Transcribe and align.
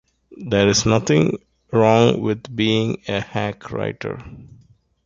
There 0.49 0.67
is 0.67 0.87
nothing 0.87 1.37
wrong 1.71 2.21
with 2.21 2.55
being 2.55 3.03
a 3.07 3.19
hack 3.21 3.69
writer. 3.71 4.17